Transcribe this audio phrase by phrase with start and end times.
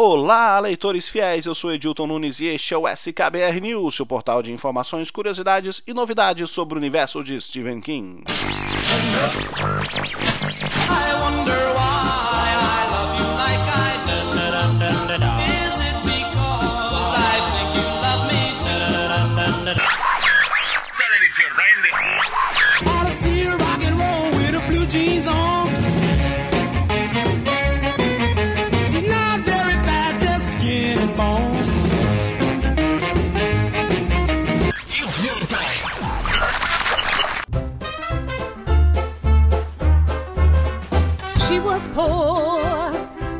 [0.00, 4.40] Olá, leitores fiéis, eu sou Edilton Nunes e este é o SKBR News, seu portal
[4.44, 8.22] de informações, curiosidades e novidades sobre o universo de Stephen King.
[41.48, 42.92] She was poor,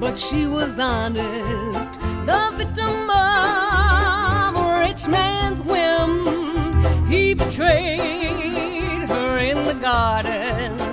[0.00, 2.00] but she was honest.
[2.26, 7.06] The victim of a rich man's whim.
[7.06, 10.91] He betrayed her in the garden.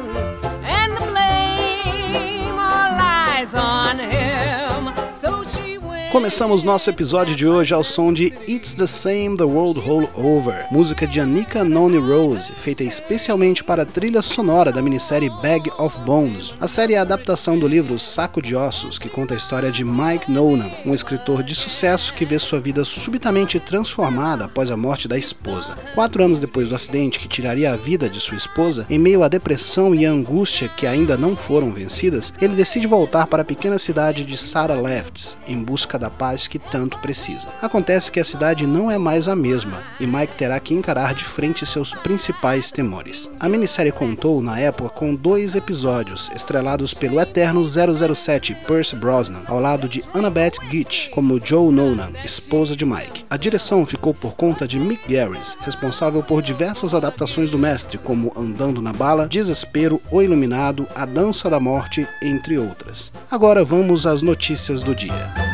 [6.12, 10.66] Começamos nosso episódio de hoje ao som de It's the Same the World Whole Over,
[10.72, 16.00] música de Anika Noni Rose, feita especialmente para a trilha sonora da minissérie Bag of
[16.00, 16.56] Bones.
[16.60, 19.84] A série é a adaptação do livro Saco de Ossos, que conta a história de
[19.84, 25.08] Mike Noonan, um escritor de sucesso que vê sua vida subitamente transformada após a morte
[25.08, 25.76] da esposa.
[25.94, 29.28] Quatro anos depois do acidente que tiraria a vida de sua esposa, em meio à
[29.28, 33.78] depressão e à angústia que ainda não foram vencidas, ele decide voltar para a pequena
[33.78, 37.50] cidade de Sarah Lefts, em busca da paz que tanto precisa.
[37.62, 41.24] Acontece que a cidade não é mais a mesma e Mike terá que encarar de
[41.24, 43.30] frente seus principais temores.
[43.40, 49.60] A minissérie contou, na época, com dois episódios, estrelados pelo eterno 007 Percy Brosnan, ao
[49.60, 53.26] lado de Annabeth Gitch, como Joe Nolan, esposa de Mike.
[53.30, 58.34] A direção ficou por conta de Mick Garris, responsável por diversas adaptações do mestre, como
[58.36, 63.12] Andando na Bala, Desespero, O Iluminado, A Dança da Morte, entre outras.
[63.30, 65.49] Agora vamos às notícias do dia.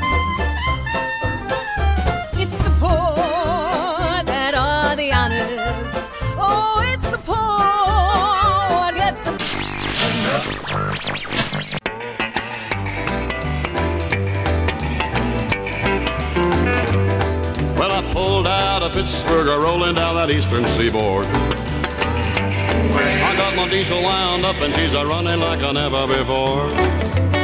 [18.95, 21.25] Pittsburgh are rolling down that eastern seaboard.
[21.25, 27.34] I got my diesel wound up and she's a running like I never before.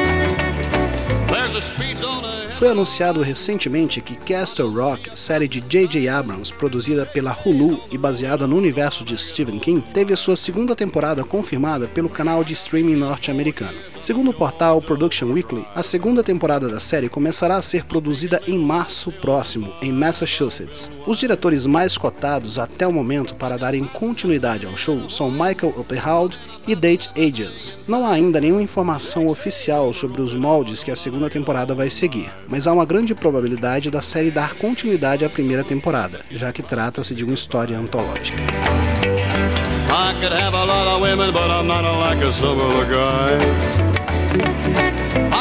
[2.57, 6.07] Foi anunciado recentemente que Castle Rock, série de J.J.
[6.07, 11.23] Abrams produzida pela Hulu e baseada no universo de Stephen King, teve sua segunda temporada
[11.23, 13.77] confirmada pelo canal de streaming norte-americano.
[13.99, 18.57] Segundo o portal Production Weekly, a segunda temporada da série começará a ser produzida em
[18.57, 20.91] março próximo, em Massachusetts.
[21.05, 26.37] Os diretores mais cotados até o momento para darem continuidade ao show são Michael Upperhold
[26.67, 27.77] e Date Ages.
[27.87, 32.31] Não há ainda nenhuma informação oficial sobre os moldes que a segunda temporada vai seguir,
[32.47, 37.15] mas há uma grande probabilidade da série dar continuidade à primeira temporada, já que trata-se
[37.15, 38.37] de uma história antológica.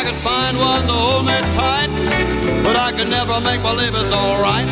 [0.00, 1.91] I could find one to hold me tight,
[2.64, 4.69] but I could never make believe it's alright.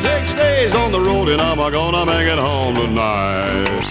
[0.00, 3.84] Six days on the road and I'm gonna make it home tonight.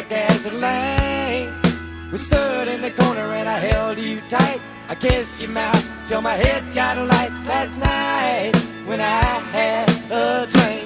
[0.00, 1.52] Like gasoline.
[2.10, 4.60] We stood in the corner and I held you tight.
[4.88, 8.52] I kissed your mouth till my head got a light last night
[8.86, 9.22] when I
[9.52, 10.79] had a dream.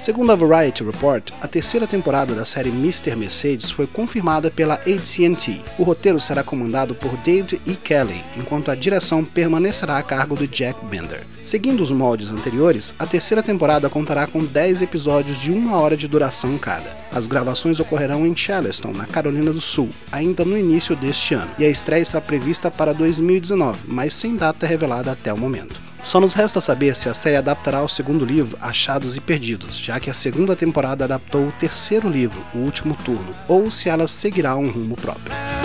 [0.00, 3.14] Segundo a Variety Report, a terceira temporada da série Mr.
[3.14, 5.62] Mercedes foi confirmada pela AT&T.
[5.78, 7.74] O roteiro será comandado por David E.
[7.74, 11.26] Kelly, enquanto a direção permanecerá a cargo de Jack Bender.
[11.42, 16.08] Seguindo os moldes anteriores, a terceira temporada contará com 10 episódios de uma hora de
[16.08, 16.96] duração cada.
[17.12, 21.64] As gravações ocorrerão em Charleston, na Carolina do Sul, ainda no início deste ano, e
[21.66, 25.89] a estreia está prevista para 2019, mas sem data revelada até o momento.
[26.02, 30.00] Só nos resta saber se a série adaptará o segundo livro, Achados e Perdidos, já
[30.00, 34.56] que a segunda temporada adaptou o terceiro livro, O Último Turno, ou se ela seguirá
[34.56, 35.59] um rumo próprio.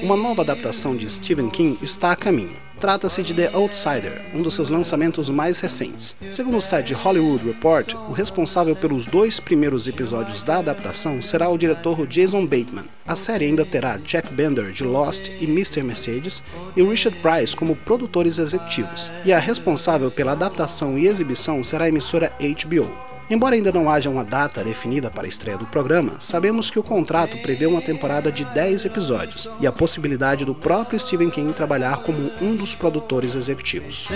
[0.09, 2.55] Uma nova adaptação de Stephen King está a caminho.
[2.79, 6.15] Trata-se de The Outsider, um dos seus lançamentos mais recentes.
[6.27, 11.59] Segundo o site Hollywood Report, o responsável pelos dois primeiros episódios da adaptação será o
[11.59, 12.85] diretor Jason Bateman.
[13.05, 15.83] A série ainda terá Jack Bender de Lost e Mr.
[15.83, 16.41] Mercedes
[16.75, 19.11] e Richard Price como produtores executivos.
[19.23, 23.08] E a responsável pela adaptação e exibição será a emissora HBO.
[23.29, 26.83] Embora ainda não haja uma data definida para a estreia do programa, sabemos que o
[26.83, 32.01] contrato prevê uma temporada de 10 episódios e a possibilidade do próprio Stephen King trabalhar
[32.01, 34.07] como um dos produtores executivos.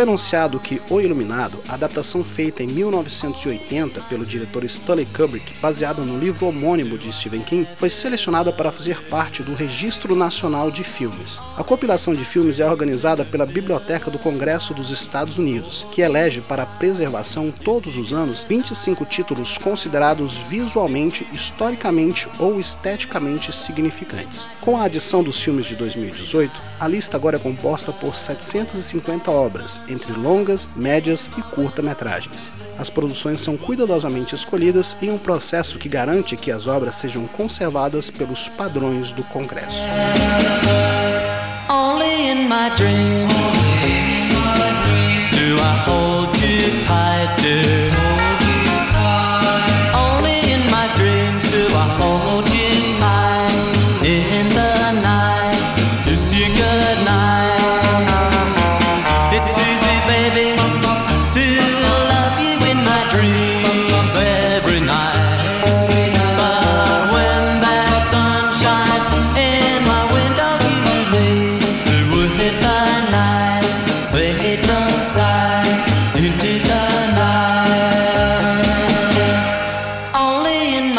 [0.00, 6.18] Foi anunciado que O Iluminado, adaptação feita em 1980 pelo diretor Stanley Kubrick, baseada no
[6.18, 11.38] livro homônimo de Stephen King, foi selecionada para fazer parte do Registro Nacional de Filmes.
[11.54, 16.40] A compilação de filmes é organizada pela Biblioteca do Congresso dos Estados Unidos, que elege
[16.40, 24.48] para preservação todos os anos 25 títulos considerados visualmente, historicamente ou esteticamente significantes.
[24.62, 29.82] Com a adição dos filmes de 2018, a lista agora é composta por 750 obras,
[29.90, 32.52] entre longas, médias e curta-metragens.
[32.78, 38.10] As produções são cuidadosamente escolhidas em um processo que garante que as obras sejam conservadas
[38.10, 39.82] pelos padrões do Congresso.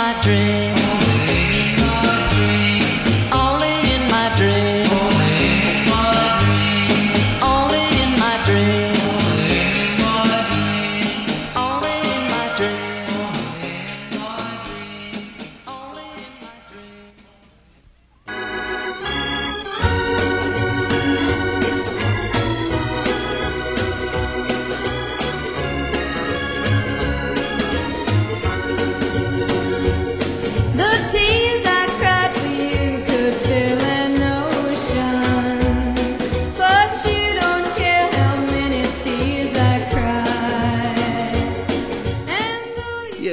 [0.01, 0.80] my dreams.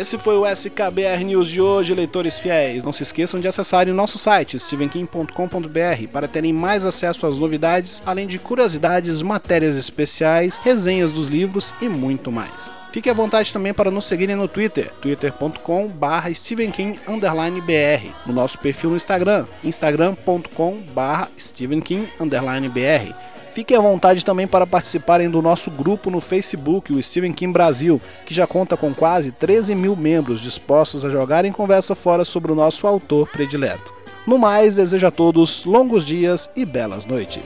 [0.09, 2.83] Esse foi o SKBR News de hoje, leitores fiéis.
[2.83, 8.03] Não se esqueçam de acessarem o nosso site, stevenkim.com.br, para terem mais acesso às novidades,
[8.07, 12.73] além de curiosidades, matérias especiais, resenhas dos livros e muito mais.
[12.91, 18.97] Fique à vontade também para nos seguirem no Twitter, twitter.com.br stevenking_br, no nosso perfil no
[18.97, 23.15] Instagram, instagram.com.br stevenking_br.
[23.59, 28.01] Fiquem à vontade também para participarem do nosso grupo no Facebook, o Stephen King Brasil,
[28.25, 32.53] que já conta com quase 13 mil membros dispostos a jogar em conversa fora sobre
[32.53, 33.93] o nosso autor predileto.
[34.25, 37.43] No mais, desejo a todos longos dias e belas noites.